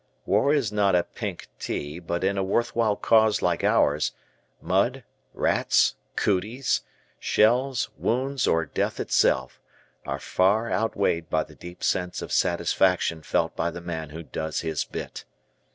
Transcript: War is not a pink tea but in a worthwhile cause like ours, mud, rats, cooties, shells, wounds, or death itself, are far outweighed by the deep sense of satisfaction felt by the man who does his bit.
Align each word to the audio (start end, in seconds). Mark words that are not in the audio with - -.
War 0.25 0.51
is 0.51 0.71
not 0.71 0.95
a 0.95 1.03
pink 1.03 1.47
tea 1.59 1.99
but 1.99 2.23
in 2.23 2.35
a 2.35 2.43
worthwhile 2.43 2.95
cause 2.95 3.43
like 3.43 3.63
ours, 3.63 4.13
mud, 4.59 5.03
rats, 5.35 5.93
cooties, 6.15 6.81
shells, 7.19 7.91
wounds, 7.99 8.47
or 8.47 8.65
death 8.65 8.99
itself, 8.99 9.59
are 10.03 10.17
far 10.19 10.71
outweighed 10.71 11.29
by 11.29 11.43
the 11.43 11.53
deep 11.53 11.83
sense 11.83 12.23
of 12.23 12.31
satisfaction 12.31 13.21
felt 13.21 13.55
by 13.55 13.69
the 13.69 13.79
man 13.79 14.09
who 14.09 14.23
does 14.23 14.61
his 14.61 14.83
bit. 14.83 15.23